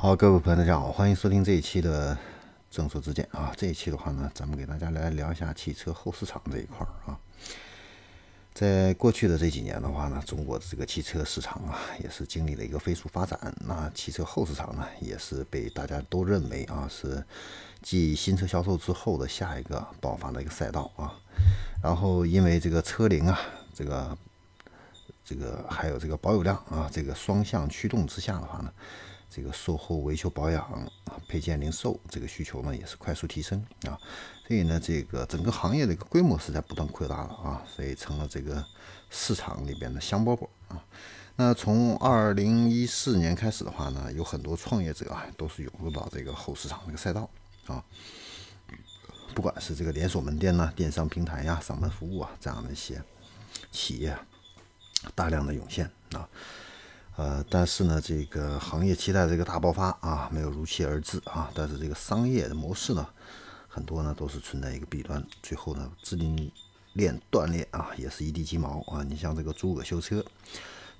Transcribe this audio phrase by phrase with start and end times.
[0.00, 2.16] 好，各位朋友，大家好，欢迎收听这一期的
[2.70, 3.52] 正说之见啊。
[3.56, 7.18] 这一期的话呢，咱们给大家来聊一下汽车后市场这一块儿啊。
[8.54, 13.52] 在过去的这几年的话呢，中国的这个汽车市场啊，也是经历了一个飞速发展。
[13.66, 17.20] 那汽车后市场呢，也是被大家都认为啊，是
[17.82, 21.12] 继新车销售之后的下一个爆发的一个赛道啊。
[21.82, 23.36] 然后因为这个车龄啊，
[23.74, 24.16] 这个
[25.24, 28.72] 这个还有这个保有量啊，这个双向驱动之下的话呢。
[29.30, 33.98] 这个售后维修保养啊，配件零售这个需求呢也是快速提升啊，
[34.46, 38.64] 所以呢，这个整个行业的一个规模是在不断扩大了啊，所以成了这个
[39.10, 40.82] 市场里边的香饽饽啊。
[41.36, 47.28] 那从二零一四年开始的话呢，有很多创业者啊都是涌入到这个后市场这个赛道
[47.66, 47.84] 啊，
[49.34, 53.00] 不管是这个连锁门店呐、电商平台呀、上门服务啊这样的一些
[53.70, 54.18] 企业，
[55.14, 56.28] 大量的涌现啊。
[57.18, 61.50] 呃，但是呢，这个行业期待这个大爆发啊，没有如期而至啊。
[61.52, 63.04] 但是这个商业模式呢，
[63.66, 66.48] 很多呢都是存在一个弊端，最后呢资金
[66.92, 69.02] 链断裂啊，也是一地鸡毛啊。
[69.02, 70.24] 你像这个诸葛修车，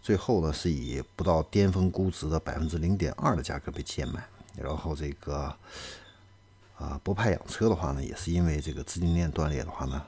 [0.03, 4.27] 最后呢是以不到巅峰估值的百分之零点二的价格被贱卖，
[4.57, 5.55] 然后这个
[6.77, 10.03] 啊博派养车的话呢，也是因为这个资金链断裂的话呢，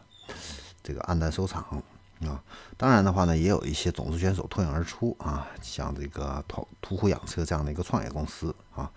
[0.83, 1.81] 这个黯淡收场。
[2.21, 2.43] 啊，
[2.77, 8.91] 当然的话呢，也有一些种子选手脱颖而出啊，像这个途途虎养车这样的一个创业公司啊，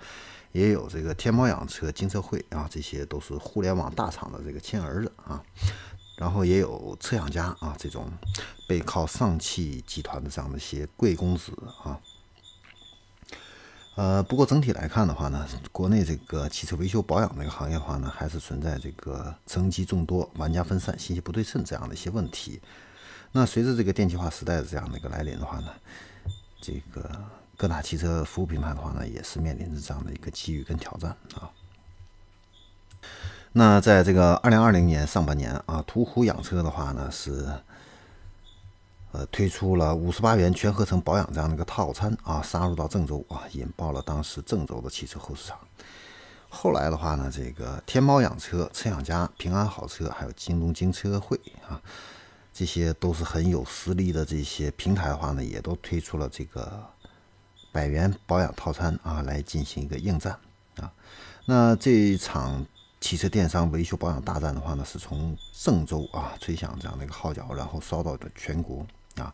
[0.51, 5.41] 也有这个天猫养车、金车会啊，这些都是互联网大厂的这个亲儿子啊。
[6.15, 8.11] 然后也有车养家啊，这种
[8.67, 11.51] 背靠上汽集团的这样的一些贵公子
[11.83, 11.99] 啊。
[13.95, 22.61] 呃，不过整体来看的话呢，国内这个汽车维修保养这个行业的话呢，还是存在这个层级众多、玩家分散、信息不对称这样的一些问题。
[23.35, 25.73] 那随着这个电气化时代的这样的一个来临的话呢，
[26.61, 27.09] 这个
[27.57, 31.49] 各大汽车服务品牌的话呢，也是面临着这样的一个机遇跟挑战啊。
[33.51, 37.51] 那在这个二零二零年上半年啊，途虎养车的话呢是，
[39.11, 45.57] 呃推出了五十八元全合成保养这样的一个套餐啊，杀入到郑州啊，引爆了当时郑州的汽车后市场。
[46.49, 51.81] 后来的话呢，这个天猫养车、车养家、平安好车，还有京东京车会啊。
[52.53, 56.85] 这些都是很有实力的这些平台的话呢，也都推出了这个
[57.71, 60.37] 百元保养套餐啊，来进行一个应战
[60.75, 60.93] 啊。
[61.45, 62.63] 那这一场
[63.01, 68.85] 汽车电商维修保养大战的话呢，是从郑州啊吹响这样的一个号角，然后烧到的全国
[69.15, 69.33] 啊。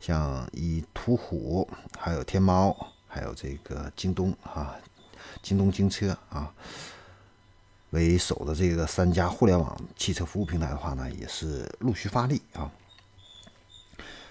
[0.00, 2.76] 像以途虎、还有天猫、
[3.08, 4.76] 还有这个京东啊，
[5.42, 6.54] 京东京车啊。
[7.94, 12.68] 为首的这个三家互联网汽车服务平台的话呢，也是陆续发力啊。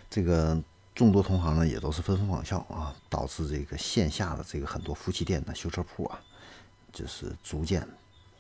[0.10, 0.62] 这个
[0.94, 6.20] 众多同行呢，也都是纷纷仿效啊，导致这个线下的这个很多夫妻店的修车铺啊，
[6.92, 7.88] 就是逐渐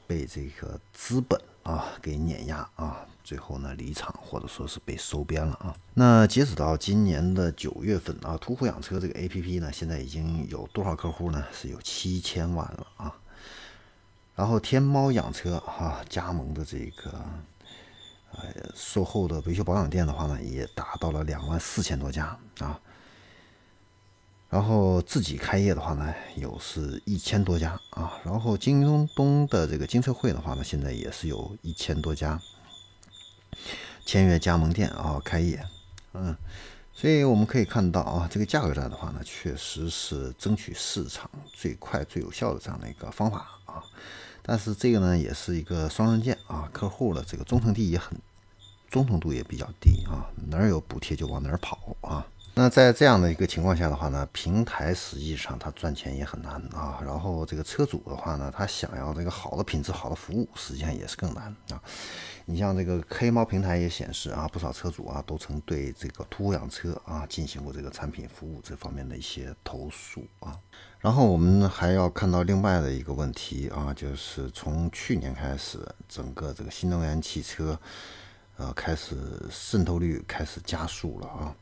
[0.06, 5.74] 被这个资本啊给碾压啊，最后呢离场或者说是被收编了啊。
[5.94, 11.42] 那截止到今年的九月份啊，途虎养车这个 APP 呢，现在已经有多少客户呢？
[11.54, 13.16] 是有七千万了啊。
[14.36, 17.12] 然后天猫养车哈加盟的这个
[18.32, 18.40] 呃
[18.76, 22.80] 售后的维修保养店的话呢，也达到了两万四千多家啊。
[24.50, 28.14] 然后自己开业的话呢，有是一千多家啊。
[28.24, 32.40] 然后京东东的这个金车会的话呢，现在也是有一千多家
[34.06, 35.64] 签约加盟店啊开业，
[36.14, 36.36] 嗯，
[36.96, 43.84] 所以我们可以看到啊，这个价格战的话呢，确实是争取市场最快最有效的这样的一个方法啊。
[44.42, 48.18] 但是这个呢，也是一个双刃剑啊，客户的这个忠诚度也很，
[48.90, 52.26] 忠诚度也比较低啊，哪儿有补贴就往哪儿跑啊。
[52.56, 57.00] 那在这样的一个情况下的话呢，平台实际上它赚钱也很难啊。
[57.04, 61.82] 然后这个车主的话呢，他想要这个好的品质、好的服务，实际上也是更难啊。
[62.46, 70.56] 你像这个黑猫平台也显示啊，不少车主啊都曾对这个途虎养车啊进行过这个产品服务这方面的一些投诉啊。
[71.00, 77.80] 然后我们还要看到另外的一个问题啊，就是从去年开始，整个这个新能源汽车
[78.58, 79.18] 呃开始
[79.50, 81.56] 渗透率开始加速了啊。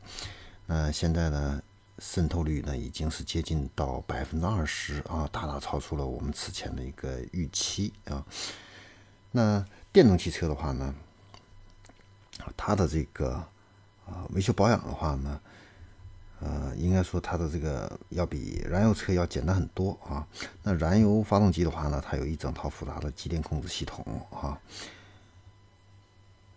[0.66, 1.62] 那现在呢，
[1.98, 8.24] 渗透率呢已经是接近到百分之二十啊，大大超出了我们此前的一个预期啊。
[9.30, 10.94] 那电动汽车的话呢，
[12.56, 13.34] 它的这个
[14.06, 15.40] 啊维修保养的话呢，
[16.40, 20.26] 呃，应该说它的这个要比燃油车要简单很多啊。
[20.62, 24.58] 那燃油发动机的话呢，它有一整套复杂的机电控制系统啊。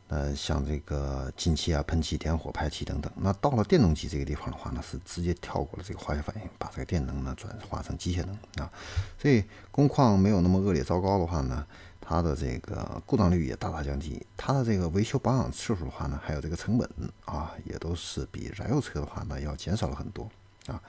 [0.08, 3.12] 呃，像这个进气啊、喷气、点火、排气等等。
[3.16, 8.72] 那到了电动机这个地方的话呢，是直接跳过了这个化学反应，把这个电能呢转化成机械能啊。
[9.20, 11.66] 所以工况没有那么恶劣糟糕的话呢，
[12.00, 16.88] 它的这个故障率也大大降低，它的这个维修保养次数的话呢，还有这个成本
[17.26, 20.30] 啊，也都是比燃油车的话呢要减少了很多
[20.68, 20.80] 啊。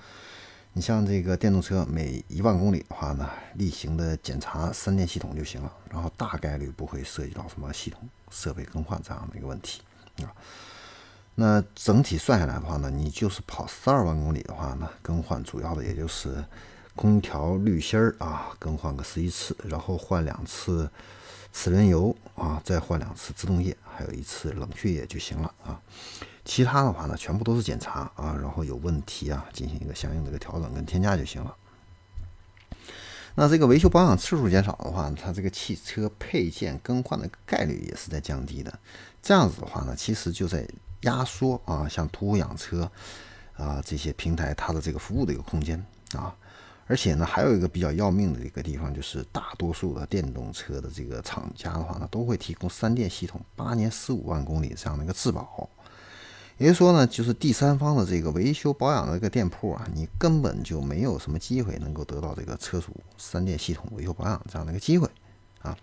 [0.76, 9.80] 你像这个电动车，每一万公里的话呢，例行的检查三电系统就行了，然后大概率不会涉及到什么系统设备更换这样的一个问题
[10.18, 10.28] 啊。
[11.34, 16.44] 那整体算下来的话呢，你就是跑十二万公里的话呢，更换主要的也就是
[16.94, 20.90] 空调滤芯儿啊，更换个十一次，然后换两次
[21.58, 25.80] 齿轮油啊，再换两次制动液，还有一次冷却液就行了啊。
[26.44, 31.56] 其他的话呢，全部都是检查啊，然后有问题啊，进行一个相应的一个调整跟添加就行了。
[33.36, 38.78] 那这个维修保养次数减少的话，它这个汽车配件更换的概率也是在降低的。
[39.22, 40.68] 这样子的话呢，其实就在
[41.00, 42.88] 压缩啊，像途虎养车
[43.54, 45.82] 啊这些平台它的这个服务的一个空间
[46.12, 46.36] 啊。
[46.86, 55.68] 而且呢，还有一个比较要命的一个地方，就是大多数的电动车的这个厂家的话呢，都会提供三电系统八年十五万公里这样的一个质保。
[56.58, 65.06] 也就是说呢，就是第三方的这个维修保养的这个店铺啊，你根本就没有什么机会能够得到这个车主三电系统维修保养这样的一个机会
[65.60, 65.76] 啊。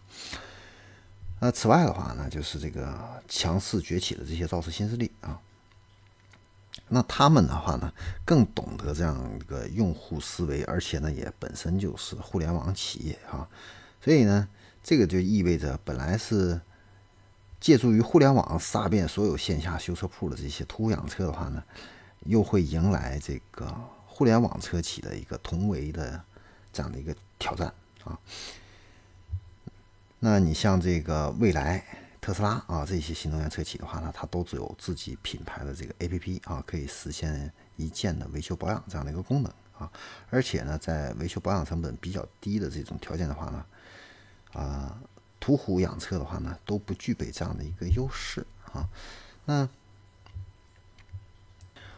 [1.39, 2.97] 那此外的话呢，就是这个
[3.27, 5.39] 强势崛起的这些造车新势力啊，
[6.89, 7.91] 那他们的话呢，
[8.25, 13.47] 更懂得这样一个用户思维，而且呢，也本身就是互联网企业啊，
[14.01, 14.47] 所以呢，
[14.83, 16.61] 这个就意味着本来是。
[17.63, 21.63] 借助于互联网杀遍所有线下修车铺的这些途虎养车的话呢，
[22.25, 23.73] 又会迎来这个
[24.05, 26.21] 互联网车企的一个同为的
[26.73, 27.73] 这样的一个挑战
[28.03, 28.19] 啊。
[30.19, 31.85] 那你像这个蔚来、
[32.23, 39.91] 特斯拉啊这些新能源车企的话呢，它都只有自己品牌的这个 APP 啊，可以实现一键的维修保养这样的一个功能啊。
[40.29, 43.65] 而且呢，在维修保养成本比较低的这种条件的话呢，
[44.53, 44.97] 啊。
[45.45, 48.87] 途虎养车的话呢，都不具备这样的一个优势啊。
[49.43, 49.67] 那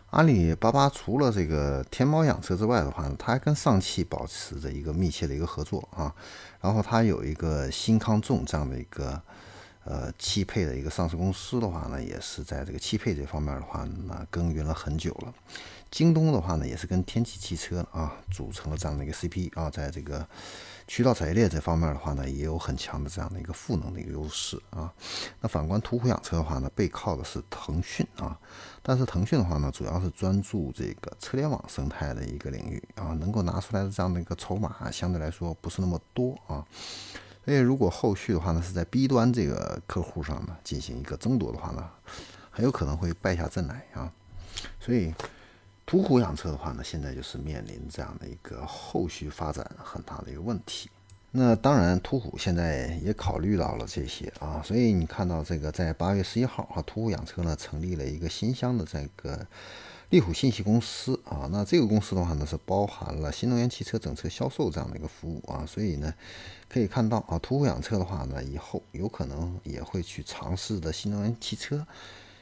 [0.09, 6.11] 阿里巴巴除了这个天猫养车之外的话呢，它还跟上汽保持着一个密切的一个合作啊。
[6.59, 9.21] 然后它有一个新康众这样的一个
[9.85, 15.33] 呃汽配的一个上市公司的话呢，也是在这个汽配这方面的话呢耕耘了很久了。
[15.89, 20.27] 京东的话呢，也是跟天启汽车啊组成了这样的一个 CP 啊，在这个。
[20.87, 24.93] 渠道产业链这方面的话呢，也有很强的这样的一个赋能的一个优势啊。
[25.41, 28.39] 那反观途虎养车的话呢，背靠的是腾讯啊，
[28.83, 36.63] 但是腾讯的话呢，主要是专注这个车联网生态的一个领域啊，能够拿出来的这样的一个筹码相对来说不是那么多啊。
[37.45, 41.87] 所以如果后续的话呢，是在 B 端这个客户上呢进行一个争夺的话呢，
[42.49, 44.11] 很有可能会败下阵来啊。
[44.79, 45.13] 所以。
[45.87, 50.89] 途虎养车的话呢，现在就是面临这样的一个后续发展很大的一个问题。
[51.29, 59.45] 那当然，途虎现在也考虑到了这些啊，所以你看到这个在八月十一号啊，途虎养车呢成立了一个新乡的这个
[60.09, 61.47] 利虎信息公司啊。
[61.51, 65.65] 那这个公司的话呢，是包含了新能源汽车整车销售这样的一个服务啊。
[65.65, 66.13] 所以呢，
[66.69, 71.85] 可以看到啊，途虎养车的话呢，以后有可能也会去尝试的新能源汽车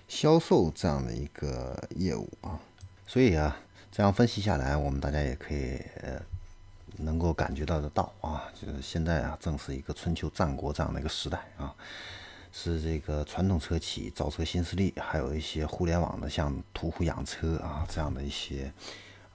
[0.08, 2.60] 销售这样的一个业务啊。
[3.06, 3.58] 所以啊，
[3.92, 6.22] 这样分析下来，我们大家也可以呃
[6.98, 11.74] 能够感觉到得到啊，就是现在啊，正是一个春秋战国这样的一个时代啊，
[12.56, 18.72] 是这个传统车企造车新势力，还有一些互联网的像途虎养车啊这样的一些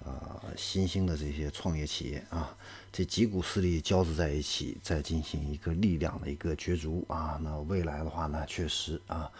[0.04, 2.56] 呃新兴的这些创业企业啊，
[2.92, 9.30] 这几股势力交织在一起，在进行一个力量的一个角逐啊，那未来的话呢，确实啊。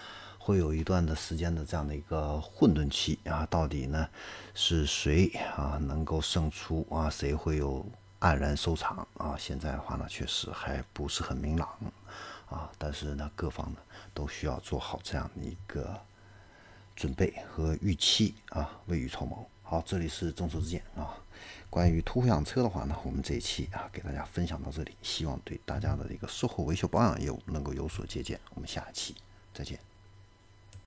[0.41, 4.09] 会有一段的时间的这样的一个混沌期啊，到底呢
[4.55, 7.11] 是谁啊能够胜出啊？
[7.11, 7.85] 谁会有
[8.21, 9.37] 黯然收场啊？
[9.39, 11.69] 现在的话呢，确实还不是很明朗
[12.51, 12.71] 啊。
[12.79, 13.79] 但是呢，各方呢
[14.13, 16.01] 都需要做好这样的一个
[16.97, 19.49] 准备和预期啊，未雨绸缪。
[19.63, 21.17] 好，这里是众筹之见啊。
[21.71, 28.41] 关于途虎养车的话呢，我们这一期啊给大家分享到这里，希望对大家的一个售后维修保养业务能够有所借鉴。
[28.55, 29.15] 我们下期
[29.53, 29.88] 再见。